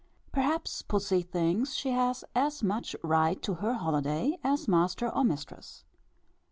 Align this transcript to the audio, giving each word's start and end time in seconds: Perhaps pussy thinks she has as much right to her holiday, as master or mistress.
Perhaps 0.31 0.81
pussy 0.81 1.21
thinks 1.21 1.75
she 1.75 1.91
has 1.91 2.23
as 2.33 2.63
much 2.63 2.95
right 3.03 3.39
to 3.43 3.53
her 3.61 3.73
holiday, 3.75 4.39
as 4.43 4.67
master 4.67 5.07
or 5.13 5.23
mistress. 5.23 5.83